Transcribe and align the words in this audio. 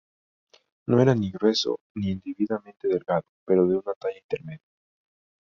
No 0.87 0.99
era 0.99 1.13
ni 1.13 1.29
grueso 1.29 1.79
ni 1.93 2.09
indebidamente 2.09 2.87
delgado, 2.87 3.27
pero 3.45 3.67
de 3.67 3.75
una 3.75 3.93
talla 3.93 4.17
intermedia. 4.17 4.65